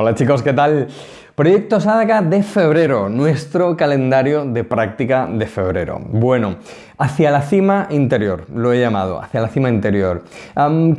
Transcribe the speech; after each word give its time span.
Hola 0.00 0.14
chicos, 0.14 0.44
¿qué 0.44 0.52
tal? 0.52 0.86
Proyecto 1.38 1.78
Sadaka 1.78 2.20
de 2.20 2.42
febrero, 2.42 3.08
nuestro 3.08 3.76
calendario 3.76 4.44
de 4.44 4.64
práctica 4.64 5.28
de 5.32 5.46
febrero. 5.46 6.00
Bueno, 6.10 6.56
hacia 6.98 7.30
la 7.30 7.42
cima 7.42 7.86
interior, 7.90 8.46
lo 8.52 8.72
he 8.72 8.80
llamado, 8.80 9.22
hacia 9.22 9.40
la 9.40 9.46
cima 9.46 9.68
interior. 9.68 10.24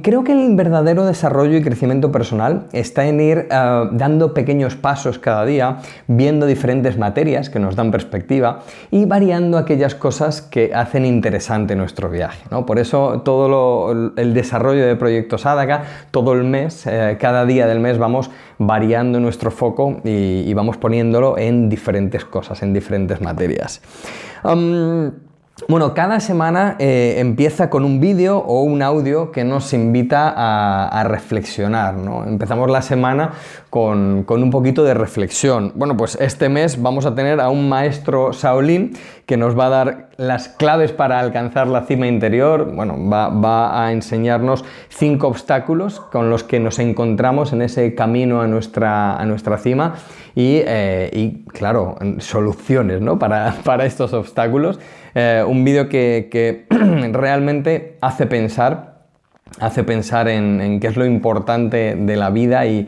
creo 0.01 0.23
que 0.23 0.31
el 0.31 0.55
verdadero 0.55 1.05
desarrollo 1.05 1.57
y 1.57 1.61
crecimiento 1.61 2.09
personal 2.09 2.67
está 2.71 3.05
en 3.05 3.19
ir 3.19 3.47
ah, 3.51 3.89
dando 3.91 4.33
pequeños 4.33 4.75
pasos 4.75 5.19
cada 5.19 5.43
día, 5.43 5.79
viendo 6.07 6.45
diferentes 6.45 6.97
materias 6.97 7.49
que 7.49 7.59
nos 7.59 7.75
dan 7.75 7.91
perspectiva 7.91 8.61
y 8.91 9.03
variando 9.03 9.57
aquellas 9.57 9.93
cosas 9.93 10.41
que 10.41 10.71
hacen 10.73 11.05
interesante 11.05 11.75
nuestro 11.75 12.09
viaje. 12.09 12.45
¿no? 12.49 12.65
Por 12.65 12.79
eso 12.79 13.23
todo 13.25 14.13
el 14.15 14.33
desarrollo 14.33 14.87
de 14.87 14.95
Proyecto 14.95 15.37
Sadaka, 15.37 15.83
todo 16.11 16.31
el 16.31 16.45
mes, 16.45 16.87
eh, 16.87 17.17
cada 17.19 17.45
día 17.45 17.67
del 17.67 17.81
mes 17.81 17.97
vamos 17.97 18.31
variando 18.57 19.19
nuestro 19.19 19.51
foco 19.51 20.01
y, 20.03 20.28
vamos 20.53 20.77
poniéndolo 20.77 21.37
en 21.37 21.69
diferentes 21.69 22.25
cosas, 22.25 22.61
en 22.63 22.73
diferentes 22.73 23.21
materias. 23.21 23.81
Bueno, 25.67 25.93
cada 25.93 26.19
semana 26.19 26.75
eh, 26.79 27.15
empieza 27.17 27.69
con 27.69 27.83
un 27.83 27.99
vídeo 27.99 28.37
o 28.37 28.61
un 28.61 28.81
audio 28.81 29.31
que 29.31 29.43
nos 29.43 29.73
invita 29.73 30.33
a, 30.35 31.03
reflexionar. 31.03 31.95
¿no? 31.95 32.23
Empezamos 32.23 32.69
la 32.69 32.81
semana 32.81 33.33
con, 33.69 34.25
un 34.27 34.49
poquito 34.51 34.83
de 34.83 34.93
reflexión. 34.93 35.71
Bueno, 35.75 35.97
pues 35.97 36.17
este 36.21 36.49
mes 36.49 36.81
vamos 36.81 37.05
a 37.05 37.15
tener 37.15 37.39
a 37.39 37.49
un 37.49 37.67
maestro 37.67 38.31
Shaolin 38.31 38.93
que 39.25 39.37
nos 39.37 39.57
va 39.57 39.67
a 39.67 39.69
dar 39.69 40.09
las 40.17 40.49
claves 40.49 40.91
para 40.91 41.19
alcanzar 41.19 41.67
la 41.67 41.85
cima 41.85 42.07
interior. 42.07 42.71
Bueno, 42.73 42.97
va, 43.09 43.85
a 43.85 43.91
enseñarnos 43.91 44.65
cinco 44.89 45.27
obstáculos 45.27 45.99
con 45.99 46.29
los 46.29 46.43
que 46.43 46.59
nos 46.59 46.79
encontramos 46.79 47.53
en 47.53 47.61
ese 47.61 47.95
camino 47.95 48.41
a 48.41 48.47
nuestra, 48.47 49.15
a 49.15 49.25
nuestra 49.25 49.57
cima 49.57 49.95
y, 50.35 50.61
eh, 50.65 51.43
claro, 51.47 51.95
soluciones 52.19 53.01
¿no? 53.01 53.19
para, 53.19 53.55
para 53.63 53.85
estos 53.85 54.13
obstáculos. 54.13 54.79
Eh, 55.15 55.43
un 55.47 55.63
vídeo 55.63 55.89
que, 55.89 56.65
realmente 57.11 57.97
hace 58.01 58.25
pensar, 58.25 58.99
hace 59.59 59.83
pensar 59.83 60.27
en, 60.27 60.79
qué 60.79 60.87
es 60.87 60.97
lo 60.97 61.05
importante 61.05 61.95
de 61.95 62.15
la 62.15 62.29
vida 62.29 62.65
y, 62.65 62.87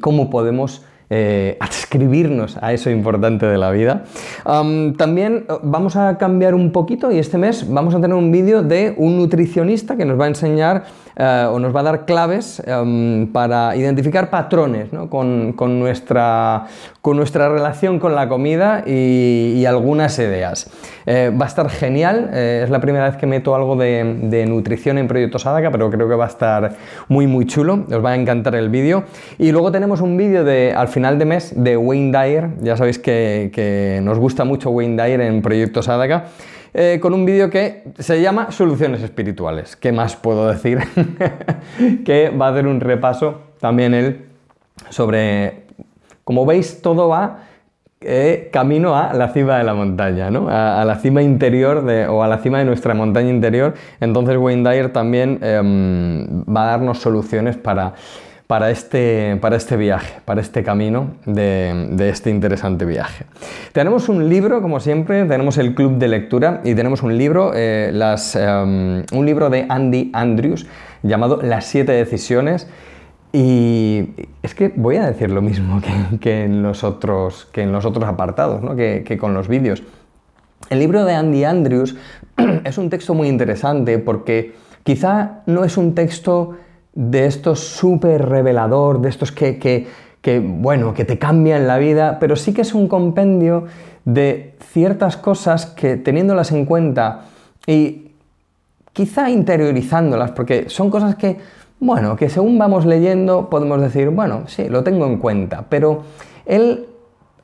cómo 0.00 0.30
podemos 0.30 0.84
eh, 1.08 1.56
adscribirnos 1.60 2.58
a 2.60 2.72
eso 2.72 2.90
importante 2.90 3.46
de 3.46 3.58
la 3.58 3.70
vida. 3.70 4.04
también 4.44 5.46
eh, 5.48 5.52
vamos 5.62 5.96
a 5.96 6.18
cambiar 6.18 6.54
un 6.54 6.72
poquito 6.72 7.12
y 7.12 7.18
este 7.18 7.38
mes 7.38 7.68
vamos 7.68 7.94
a 7.94 8.00
tener 8.00 8.16
un 8.16 8.32
vídeo 8.32 8.62
de 8.62 8.94
un 8.96 9.16
nutricionista 9.16 9.96
que 9.96 10.04
nos 10.04 10.18
va 10.18 10.24
a 10.24 10.28
enseñar 10.28 10.84
eh, 11.18 11.46
o 11.50 11.58
nos 11.58 11.74
va 11.74 11.80
a 11.80 11.82
dar 11.82 12.04
claves 12.04 12.62
em, 12.66 13.26
para 13.32 13.74
identificar 13.74 14.28
patrones 14.28 14.90
con, 15.08 15.80
nuestra, 15.80 16.66
relación 17.02 17.98
con 17.98 18.14
la 18.14 18.28
comida 18.28 18.84
y, 18.86 19.64
algunas 19.66 20.18
ideas. 20.18 20.70
Eh, 21.06 21.32
va 21.34 21.46
a 21.46 21.48
estar 21.48 21.70
genial, 21.70 22.30
eh, 22.34 22.60
es 22.64 22.70
la 22.70 22.80
primera 22.80 23.08
vez 23.08 23.16
que 23.16 23.26
meto 23.26 23.54
algo 23.54 23.76
de, 23.76 24.44
nutrición 24.46 24.98
en 24.98 25.08
Proyecto 25.08 25.38
Sadaka, 25.38 25.70
pero 25.70 25.90
creo 25.90 26.06
que 26.06 26.14
va 26.14 26.26
a 26.26 26.28
estar 26.28 26.76
muy 27.08 27.26
muy 27.26 27.46
chulo, 27.46 27.84
os 27.90 28.04
va 28.04 28.10
a 28.10 28.14
encantar 28.14 28.54
el 28.54 28.68
vídeo. 28.68 29.04
Y 29.38 29.52
luego 29.52 29.72
tenemos 29.72 30.02
un 30.02 30.18
vídeo 30.18 30.44
de, 30.44 30.74
al 30.76 30.88
final 30.88 31.18
de 31.18 31.24
mes 31.24 31.54
de 31.56 31.78
Wayne 31.78 32.12
Dyer, 32.12 32.50
ya 32.60 32.76
sabéis 32.76 32.98
que, 32.98 33.50
que 33.54 34.00
nos 34.02 34.18
gusta 34.18 34.44
mucho 34.44 34.70
Wayne 34.70 35.02
Dyer 35.02 35.22
en 35.22 35.40
Proyecto 35.40 35.82
Sadaka. 35.82 36.26
Eh, 36.74 36.98
con 37.00 37.14
un 37.14 37.24
vídeo 37.24 37.48
que 37.50 37.84
se 37.98 38.20
llama 38.20 38.50
Soluciones 38.50 39.02
Espirituales. 39.02 39.76
¿Qué 39.76 39.92
más 39.92 40.16
puedo 40.16 40.48
decir? 40.48 40.78
que 42.04 42.30
va 42.30 42.48
a 42.48 42.50
hacer 42.50 42.66
un 42.66 42.80
repaso 42.80 43.40
también 43.60 43.94
él 43.94 44.26
sobre, 44.90 45.64
como 46.24 46.44
veis, 46.44 46.82
todo 46.82 47.08
va 47.08 47.38
eh, 48.02 48.50
camino 48.52 48.94
a 48.94 49.14
la 49.14 49.30
cima 49.30 49.56
de 49.56 49.64
la 49.64 49.72
montaña, 49.72 50.30
¿no? 50.30 50.48
a, 50.50 50.84
la 50.84 50.96
cima 50.96 51.22
interior 51.22 51.84
o 52.10 52.22
a 52.22 52.28
la 52.28 52.38
cima 52.38 52.58
de 52.58 52.66
nuestra 52.66 52.94
montaña 52.94 53.30
interior. 53.30 53.74
Entonces 54.00 54.36
Wayne 54.36 54.68
Dyer 54.68 54.92
también 54.92 55.38
em, 55.42 56.44
va 56.44 56.64
a 56.64 56.66
darnos 56.72 56.98
soluciones 56.98 57.56
para 57.56 57.94
para 58.46 58.70
este, 58.70 59.38
para 59.40 59.56
este 59.56 59.76
viaje, 59.76 60.20
para 60.24 60.40
este 60.40 60.62
camino 60.62 61.12
de, 61.24 61.96
este 62.08 62.30
interesante 62.30 62.84
viaje. 62.84 63.24
Tenemos 63.72 64.08
un 64.08 64.28
libro, 64.28 64.62
como 64.62 64.78
siempre, 64.78 65.24
tenemos 65.24 65.58
el 65.58 65.74
club 65.74 65.98
de 65.98 66.08
lectura 66.08 66.60
y 66.64 66.74
tenemos 66.74 67.02
un 67.02 67.18
libro, 67.18 67.52
eh, 67.54 67.90
las, 67.92 68.36
em, 68.36 69.04
un 69.12 69.26
libro 69.26 69.50
de 69.50 69.66
Andy 69.68 70.10
Andrews 70.12 70.66
llamado 71.02 71.40
Las 71.42 71.66
siete 71.66 71.92
decisiones. 71.92 72.68
Y 73.32 74.10
es 74.42 74.54
que 74.54 74.72
voy 74.74 74.96
a 74.96 75.06
decir 75.06 75.30
lo 75.30 75.42
mismo 75.42 75.82
que, 76.20 76.44
en, 76.44 76.62
los 76.62 76.84
otros, 76.84 77.48
que 77.52 77.62
en 77.62 77.72
los 77.72 77.84
otros 77.84 78.04
apartados, 78.04 78.62
¿no? 78.62 78.76
que, 78.76 79.02
que 79.04 79.18
con 79.18 79.34
los 79.34 79.48
vídeos. 79.48 79.82
El 80.70 80.78
libro 80.78 81.04
de 81.04 81.14
Andy 81.14 81.44
Andrews 81.44 81.96
es 82.64 82.78
un 82.78 82.90
texto 82.90 83.12
muy 83.12 83.28
interesante 83.28 83.98
porque 83.98 84.54
quizá 84.84 85.42
no 85.46 85.64
es 85.64 85.76
un 85.76 85.94
texto 85.94 86.56
de 86.96 87.26
estos 87.26 87.60
súper 87.60 88.26
revelador, 88.26 89.02
de 89.02 89.10
estos 89.10 89.30
que, 89.30 89.86
bueno, 90.42 90.94
que 90.94 91.04
te 91.04 91.18
cambian 91.18 91.68
la 91.68 91.78
vida, 91.78 92.18
pero 92.18 92.34
sí 92.34 92.52
que 92.52 92.62
es 92.62 92.74
un 92.74 92.88
compendio 92.88 93.66
de 94.06 94.54
ciertas 94.72 95.16
cosas 95.16 95.66
que 95.66 95.96
teniéndolas 95.96 96.50
en 96.52 96.64
cuenta 96.64 97.26
y 97.66 98.12
quizá 98.92 99.28
interiorizándolas, 99.28 100.30
porque 100.30 100.70
son 100.70 100.90
cosas 100.90 101.16
que, 101.16 101.36
bueno, 101.78 102.16
que 102.16 102.30
según 102.30 102.58
vamos 102.58 102.86
leyendo 102.86 103.50
podemos 103.50 103.80
decir, 103.80 104.08
bueno, 104.08 104.44
sí, 104.46 104.68
lo 104.68 104.82
tengo 104.82 105.04
en 105.06 105.18
cuenta, 105.18 105.66
pero 105.68 106.02
él 106.46 106.86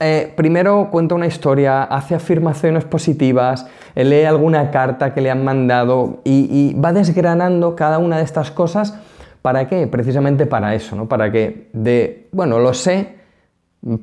eh, 0.00 0.32
primero 0.34 0.88
cuenta 0.90 1.14
una 1.14 1.26
historia, 1.26 1.84
hace 1.84 2.14
afirmaciones 2.14 2.84
positivas, 2.84 3.66
lee 3.94 4.24
alguna 4.24 4.70
carta 4.70 5.12
que 5.12 5.20
le 5.20 5.30
han 5.30 5.44
mandado 5.44 6.20
y 6.24 6.74
va 6.74 6.94
desgranando 6.94 7.76
cada 7.76 7.98
una 7.98 8.16
de 8.16 8.24
estas 8.24 8.50
cosas 8.50 8.98
¿Para 9.42 9.68
qué? 9.68 9.86
Precisamente 9.88 10.46
para 10.46 10.74
eso, 10.74 10.94
¿no? 10.94 11.08
Para 11.08 11.30
que 11.32 11.68
de, 11.72 12.28
bueno, 12.32 12.60
lo 12.60 12.72
sé, 12.72 13.16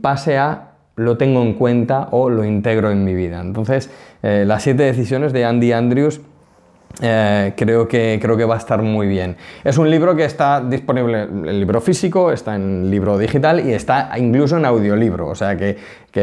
pase 0.02 0.38
a 0.38 0.66
lo 0.98 1.18
tengo 1.18 1.42
en 1.42 1.54
cuenta 1.54 2.10
o 2.12 2.30
lo 2.30 2.44
integro 2.44 2.92
en 2.92 3.06
mi 3.06 3.14
vida. 3.14 3.40
Entonces, 3.40 3.90
eh, 4.22 4.44
las 4.46 4.64
siete 4.64 4.84
decisiones 4.84 5.32
de 5.32 5.46
Andy 5.46 5.72
Andrews 5.72 6.20
eh, 7.02 7.54
creo, 7.56 7.88
que, 7.88 8.20
creo 8.22 8.36
que 8.36 8.44
va 8.44 8.56
a 8.56 8.58
estar 8.58 8.82
muy 8.82 9.08
bien. 9.08 9.38
Es 9.64 9.78
un 9.78 9.90
libro 9.90 10.16
que 10.16 10.26
está 10.26 10.60
disponible 10.60 11.24
en 11.24 11.60
libro 11.60 11.80
físico, 11.80 12.32
está 12.32 12.56
en 12.56 12.92
libro 12.92 13.18
digital 13.18 13.66
y 13.66 13.74
está 13.74 14.12
incluso 14.18 14.58
en 14.58 14.66
audiolibro, 14.66 15.28
o 15.28 15.36
sea 15.36 15.56
que, 15.56 15.78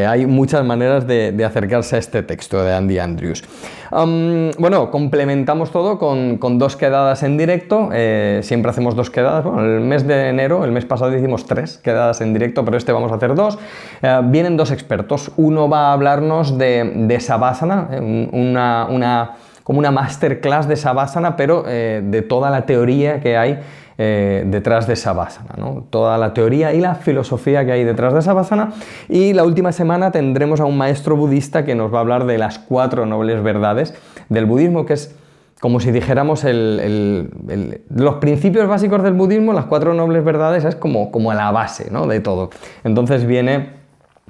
hay 0.05 0.27
muchas 0.27 0.63
maneras 0.63 1.07
de, 1.07 1.43
acercarse 1.43 1.95
a 1.95 1.99
este 1.99 2.21
texto 2.21 2.63
de 2.63 2.73
Andy 2.75 2.99
Andrews. 2.99 3.43
bueno, 3.89 4.91
complementamos 4.91 5.71
todo 5.71 5.97
con, 5.97 6.59
dos 6.59 6.75
quedadas 6.75 7.23
en 7.23 7.37
directo, 7.37 7.89
eh, 7.91 8.41
siempre 8.43 8.69
hacemos 8.69 8.95
dos 8.95 9.09
quedadas, 9.09 9.45
bueno, 9.45 9.61
el 9.61 9.81
mes 9.81 10.05
de 10.05 10.29
enero, 10.29 10.65
el 10.65 10.71
mes 10.71 10.85
pasado 10.85 11.17
hicimos 11.17 11.47
tres 11.47 11.79
quedadas 11.79 12.21
en 12.21 12.33
directo, 12.33 12.63
pero 12.63 12.77
este 12.77 12.91
vamos 12.91 13.11
a 13.11 13.15
hacer 13.15 13.33
dos. 13.33 13.57
Eh, 14.03 14.21
vienen 14.25 14.57
dos 14.57 14.69
expertos, 14.69 15.31
uno 15.37 15.67
va 15.67 15.87
a 15.87 15.93
hablarnos 15.93 16.59
de, 16.59 16.91
de 17.07 17.19
Savasana, 17.19 17.87
una 18.31 19.31
como 19.67 19.79
una 19.79 19.91
masterclass 19.91 20.65
de 20.69 20.77
Savasana, 20.77 21.35
pero 21.35 21.65
eh, 21.67 22.01
de 22.01 22.21
toda 22.21 22.49
la 22.49 22.65
teoría 22.65 23.19
que 23.19 23.35
hay 23.35 23.59
eh, 23.97 24.45
detrás 24.47 24.87
de 24.87 24.95
Savasana, 24.95 25.55
¿no? 25.57 25.83
toda 25.89 26.17
la 26.17 26.33
teoría 26.33 26.73
y 26.73 26.79
la 26.79 26.95
filosofía 26.95 27.65
que 27.65 27.73
hay 27.73 27.83
detrás 27.83 28.13
de 28.13 28.21
Savasana. 28.21 28.71
Y 29.09 29.33
la 29.33 29.43
última 29.43 29.73
semana 29.73 30.11
tendremos 30.11 30.61
a 30.61 30.65
un 30.65 30.77
maestro 30.77 31.17
budista 31.17 31.65
que 31.65 31.75
nos 31.75 31.93
va 31.93 31.97
a 31.97 31.99
hablar 31.99 32.25
de 32.25 32.37
las 32.37 32.59
cuatro 32.59 33.05
nobles 33.05 33.43
verdades 33.43 33.93
del 34.29 34.45
budismo, 34.45 34.85
que 34.85 34.93
es 34.93 35.13
como 35.59 35.81
si 35.81 35.91
dijéramos 35.91 36.45
los 36.45 38.15
principios 38.21 38.69
básicos 38.69 39.03
del 39.03 39.15
budismo, 39.15 39.51
las 39.51 39.65
cuatro 39.65 39.93
nobles 39.93 40.23
verdades, 40.23 40.63
es 40.63 40.77
como, 40.77 41.11
como 41.11 41.33
la 41.33 41.51
base 41.51 41.91
¿no? 41.91 42.07
de 42.07 42.21
todo. 42.21 42.51
Entonces 42.85 43.27
viene 43.27 43.71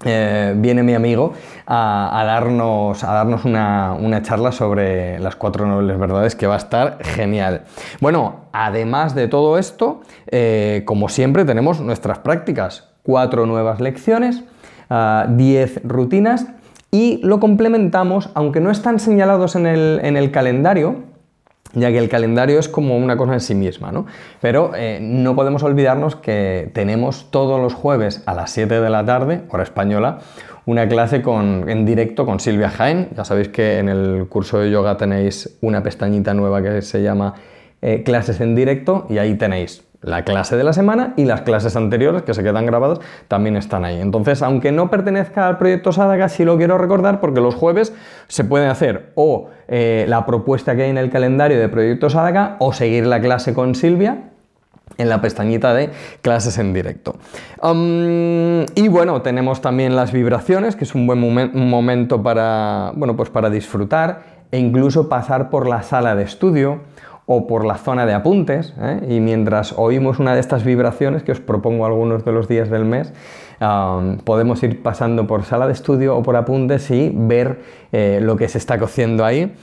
eh, 0.05 0.53
viene 0.55 0.83
mi 0.83 0.93
amigo 0.93 1.33
a, 1.65 2.23
darnos, 2.23 3.03
a 3.03 3.13
darnos 3.13 3.45
una, 3.45 4.21
charla 4.21 4.51
sobre 4.51 5.17
las 5.19 5.35
cuatro 5.35 5.65
nobles 5.65 5.97
verdades 5.97 6.35
que 6.35 6.45
va 6.45 6.53
a 6.53 6.57
estar 6.57 6.99
genial. 7.03 7.63
Bueno, 7.99 8.41
además 8.51 9.15
de 9.15 9.27
todo 9.27 9.57
esto, 9.57 10.01
eh, 10.27 10.83
como 10.85 11.09
siempre 11.09 11.45
tenemos 11.45 11.79
nuestras 11.81 12.19
prácticas, 12.19 12.89
cuatro 13.01 13.47
nuevas 13.47 13.81
lecciones, 13.81 14.43
ah, 14.91 15.25
diez 15.29 15.81
rutinas 15.83 16.45
y 16.91 17.19
lo 17.23 17.39
complementamos, 17.39 18.29
aunque 18.35 18.59
no 18.59 18.69
están 18.69 18.99
señalados 18.99 19.55
en 19.55 19.65
el, 19.65 19.99
en 20.03 20.15
el 20.15 20.29
calendario, 20.29 21.16
ya 21.77 21.91
que 21.91 21.99
el 21.99 22.09
calendario 22.09 22.59
es 22.59 22.67
como 22.67 22.97
una 22.97 23.17
cosa 23.17 23.33
en 23.33 23.39
sí 23.39 23.55
misma, 23.55 23.91
¿no? 23.91 24.05
Pero 24.41 24.71
eh, 24.75 24.99
no 25.01 25.35
podemos 25.35 25.63
olvidarnos 25.63 26.15
que 26.15 26.71
tenemos 26.73 27.29
todos 27.31 27.61
los 27.61 27.73
jueves 27.73 28.23
a 28.25 28.33
las 28.33 28.51
7 28.51 28.81
de 28.81 28.89
la 28.89 29.05
tarde, 29.05 29.41
hora 29.49 29.63
española, 29.63 30.19
una 30.65 30.87
clase 30.87 31.23
en 31.25 31.85
directo 31.85 32.25
con 32.25 32.39
Silvia 32.39 32.69
Jaén. 32.69 33.09
Ya 33.15 33.23
sabéis 33.23 33.49
que 33.49 33.79
en 33.79 33.89
el 33.89 34.25
curso 34.27 34.59
de 34.59 34.69
yoga 34.69 34.97
tenéis 34.97 35.57
una 35.61 35.81
pestañita 35.81 36.33
nueva 36.33 36.61
que 36.61 36.81
se 36.81 37.01
llama 37.01 37.35
eh, 37.81 38.03
clases 38.03 38.41
en 38.41 38.55
directo 38.55 39.05
y 39.09 39.19
ahí 39.19 39.35
tenéis 39.35 39.83
la 40.01 40.23
clase 40.23 40.55
de 40.55 40.63
la 40.63 40.73
semana 40.73 41.13
y 41.17 41.25
las 41.25 41.41
clases 41.41 41.75
anteriores 41.75 42.21
que 42.21 42.33
se 42.33 42.43
quedan 42.43 42.65
grabadas 42.65 42.99
también 43.27 43.57
están 43.57 43.83
ahí. 43.83 43.99
Entonces, 43.99 44.41
aunque 44.41 44.71
no 44.71 44.89
pertenezca 44.89 45.47
al 45.47 45.57
proyecto 45.57 45.91
Sadaka, 45.91 46.29
sí 46.29 46.45
lo 46.45 46.57
quiero 46.57 46.77
recordar 46.77 47.19
porque 47.19 47.41
los 47.41 47.55
jueves 47.55 47.93
se 48.27 48.43
puede 48.43 48.67
hacer 48.67 49.11
o 49.15 49.49
eh, 49.67 50.05
la 50.07 50.25
propuesta 50.25 50.75
que 50.75 50.83
hay 50.83 50.89
en 50.89 50.97
el 50.97 51.09
calendario 51.09 51.59
de 51.59 51.69
proyecto 51.69 52.09
Sadaka 52.09 52.57
o 52.59 52.73
seguir 52.73 53.07
la 53.07 53.19
clase 53.19 53.53
con 53.53 53.75
Silvia 53.75 54.29
en 54.97 55.09
la 55.09 55.21
pestañita 55.21 55.73
de 55.73 55.91
clases 56.21 56.57
en 56.57 56.73
directo. 56.73 57.15
y 57.63 58.87
bueno, 58.87 59.21
tenemos 59.21 59.61
también 59.61 59.95
las 59.95 60.11
vibraciones, 60.11 60.75
que 60.75 60.85
es 60.85 60.95
un 60.95 61.05
buen 61.05 61.19
momento 61.19 62.23
para, 62.23 62.93
bueno, 62.95 63.15
pues 63.15 63.29
para 63.29 63.49
disfrutar 63.49 64.37
e 64.51 64.59
incluso 64.59 65.09
pasar 65.09 65.49
por 65.49 65.67
la 65.67 65.83
sala 65.83 66.15
de 66.15 66.23
estudio 66.23 66.81
o 67.29 67.45
por 67.45 67.65
la 67.65 67.75
zona 67.75 68.05
de 68.05 68.13
apuntes, 68.13 68.73
¿eh? 68.79 69.01
y 69.09 69.19
mientras 69.19 69.73
oímos 69.77 70.17
una 70.17 70.33
de 70.33 70.39
estas 70.39 70.63
vibraciones, 70.63 71.23
que 71.23 71.33
os 71.33 71.41
propongo 71.41 71.85
algunos 71.85 72.23
de 72.23 72.31
los 72.31 72.47
días 72.47 72.69
del 72.69 72.85
mes, 72.85 73.13
podemos 74.23 74.63
ir 74.63 74.81
pasando 74.81 75.27
por 75.27 75.43
sala 75.43 75.67
de 75.67 75.73
estudio 75.73 76.15
o 76.15 76.23
por 76.23 76.37
apuntes 76.37 76.89
y 76.89 77.11
ver 77.13 77.59
eh, 77.91 78.19
lo 78.21 78.37
que 78.37 78.47
se 78.47 78.57
está 78.57 78.79
cociendo 78.79 79.25
ahí. 79.25 79.53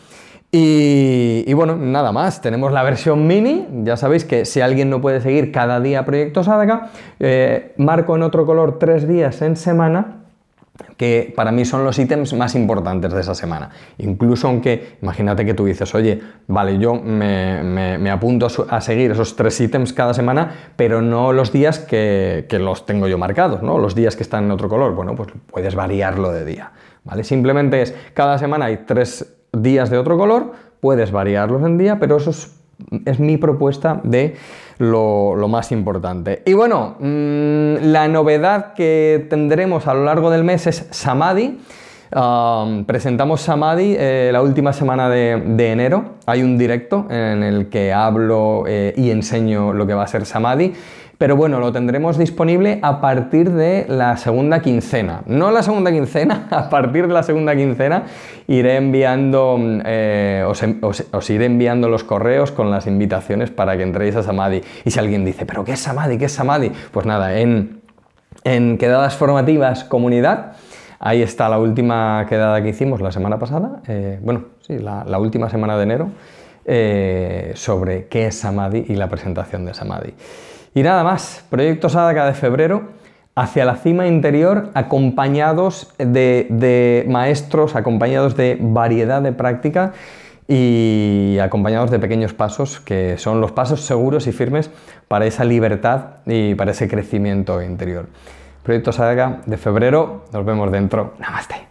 Y, 0.57 1.53
bueno, 1.55 1.75
nada 1.75 2.13
más, 2.13 2.41
tenemos 2.41 2.71
la 2.71 2.85
versión 2.85 3.27
mini, 3.27 3.67
ya 3.83 3.97
sabéis 3.97 4.25
que 4.25 4.45
si 4.45 4.61
alguien 4.61 4.89
no 4.89 5.01
puede 5.01 5.21
seguir 5.21 5.51
cada 5.51 5.81
día 5.81 6.05
Proyecto 6.05 6.45
Sadaka, 6.45 6.91
eh, 7.19 7.73
marco 7.77 8.15
en 8.15 8.23
otro 8.23 8.47
color 8.47 8.79
tres 8.79 9.09
días 9.09 9.43
en 9.43 9.57
semana 9.57 10.24
que 10.97 11.33
para 11.37 11.53
mí 11.53 11.65
son 11.65 11.85
los 11.85 11.99
ítems 11.99 12.33
más 12.35 12.55
importantes 12.55 13.13
de 13.13 13.21
esa 13.21 13.35
semana. 13.35 13.71
Incluso 13.99 14.49
aunque, 14.49 14.97
imagínate 15.03 15.45
que 15.45 15.55
tú 15.55 15.65
dices, 15.65 15.95
oye, 15.95 16.21
vale, 16.49 16.79
yo 16.79 16.95
me, 16.95 18.11
apunto 18.11 18.49
a 18.69 18.81
seguir 18.81 19.13
esos 19.13 19.37
tres 19.37 19.61
ítems 19.61 19.93
cada 19.93 20.15
semana, 20.15 20.73
pero 20.77 21.01
no 21.01 21.33
los 21.33 21.53
días 21.53 21.79
que, 21.79 22.47
que, 22.49 22.59
los 22.59 22.87
tengo 22.87 23.07
yo 23.07 23.19
marcados, 23.19 23.63
¿no? 23.63 23.79
Los 23.79 23.95
días 23.95 24.17
que 24.17 24.23
están 24.23 24.45
en 24.45 24.51
otro 24.51 24.69
color. 24.69 24.95
Bueno, 24.95 25.15
pues 25.15 25.29
puedes 25.51 25.75
variarlo 25.75 26.33
de 26.33 26.45
día, 26.45 26.73
¿vale? 27.05 27.23
Simplemente 27.23 27.83
es, 27.83 27.95
cada 28.13 28.39
semana 28.39 28.67
hay 28.67 28.79
tres 28.87 29.37
días 29.53 29.91
de 29.91 29.99
otro 29.99 30.19
color, 30.19 30.53
puedes 30.81 31.13
variarlos 31.13 31.63
en 31.63 31.79
día, 31.79 31.99
pero 31.99 32.17
eso 32.17 32.33
es, 33.05 33.21
mi 33.21 33.37
propuesta 33.37 34.01
de 34.05 34.37
lo, 34.79 35.37
más 35.49 35.73
importante. 35.73 36.43
Y 36.45 36.55
bueno, 36.55 36.97
mm, 36.99 37.77
la 37.93 38.09
novedad 38.09 38.75
que 38.75 39.27
tendremos 39.31 39.87
a 39.87 39.95
lo 39.95 40.05
largo 40.05 40.31
del 40.31 40.45
mes 40.45 40.67
es 40.67 40.87
Samadhi. 40.91 41.59
Presentamos 42.87 43.41
Samadhi 43.41 43.97
eh, 43.99 44.31
la 44.33 44.43
última 44.43 44.73
semana 44.73 45.09
de, 45.09 45.73
enero. 45.73 46.17
Hay 46.27 46.43
un 46.43 46.57
directo 46.57 47.07
en 47.11 47.43
el 47.43 47.69
que 47.69 47.93
hablo 47.93 48.65
eh, 48.67 48.95
y 48.97 49.11
enseño 49.11 49.73
lo 49.73 49.87
que 49.87 49.95
va 49.95 50.05
a 50.05 50.07
ser 50.07 50.25
Samadhi. 50.25 50.73
Pero 51.19 51.37
bueno, 51.37 51.61
lo 51.61 51.73
tendremos 51.73 52.19
disponible 52.19 52.81
a 52.83 53.01
partir 53.01 53.51
de 53.51 53.87
la 53.89 54.17
segunda 54.17 54.61
quincena. 54.61 55.23
No 55.27 55.51
la 55.53 55.63
segunda 55.63 55.93
quincena, 55.93 56.49
a 56.51 56.69
partir 56.69 57.07
de 57.07 57.15
la 57.15 57.23
segunda 57.23 57.55
quincena 57.55 58.05
iré 58.47 58.77
enviando, 58.77 59.57
eh, 59.85 60.45
os, 60.47 61.31
iré 61.31 61.47
enviando 61.47 61.89
los 61.89 62.05
correos 62.05 62.51
con 62.51 62.71
las 62.71 62.87
invitaciones 62.87 63.51
para 63.51 63.77
que 63.77 63.85
entréis 63.85 64.17
a 64.17 64.23
Samadhi. 64.23 64.63
Y 64.85 64.91
si 64.91 64.99
alguien 64.99 65.25
dice, 65.25 65.47
¿pero 65.47 65.65
qué 65.65 65.73
es 65.73 65.81
Samadhi? 65.81 66.19
¿Qué 66.19 66.25
es 66.27 66.33
Samadhi? 66.33 66.73
Pues 66.91 67.07
nada, 67.07 67.39
en, 67.39 67.81
quedadas 68.43 69.15
formativas 69.15 69.85
comunidad. 69.85 70.53
Ahí 70.99 71.23
está 71.23 71.49
la 71.49 71.59
última 71.59 72.25
quedada 72.29 72.63
que 72.63 72.71
hicimos 72.71 73.01
la 73.01 73.13
semana 73.13 73.39
pasada, 73.39 73.83
eh, 73.89 74.19
bueno, 74.23 74.45
sí, 74.61 74.79
la, 74.79 75.19
última 75.19 75.51
semana 75.51 75.77
de 75.77 75.83
enero, 75.83 76.09
eh, 76.65 77.53
sobre 77.55 78.07
qué 78.07 78.27
es 78.27 78.39
Samadhi 78.39 78.87
y 78.89 78.95
la 78.95 79.09
presentación 79.09 79.65
de 79.65 79.75
Samadhi. 79.75 80.15
Y 80.75 80.83
nada 80.83 81.05
más, 81.05 81.45
Proyecto 81.51 81.89
Sadaka 81.89 82.27
de 82.27 82.35
febrero 82.35 82.89
hacia 83.37 83.65
la 83.65 83.77
cima 83.77 84.07
interior 84.07 84.71
acompañados 84.75 85.93
de, 85.99 87.05
maestros, 87.09 87.75
acompañados 87.75 88.37
de 88.37 88.59
variedad 88.61 89.23
de 89.23 89.33
práctica 89.33 89.93
y 90.47 91.39
acompañados 91.41 91.91
de 91.91 91.99
pequeños 91.99 92.35
pasos 92.35 92.81
que 92.81 93.19
son 93.19 93.41
los 93.41 93.53
pasos 93.53 93.81
seguros 93.81 94.27
y 94.27 94.33
firmes 94.33 94.71
para 95.09 95.27
esa 95.27 95.45
libertad 95.45 96.17
y 96.27 96.55
para 96.55 96.73
ese 96.73 96.87
crecimiento 96.87 97.63
interior. 97.63 98.07
Proyecto 98.65 98.93
Sadaka 98.93 99.43
de 99.45 99.59
febrero, 99.59 100.25
nos 100.33 100.45
vemos 100.45 100.73
dentro. 100.73 101.13
Namaste. 101.19 101.64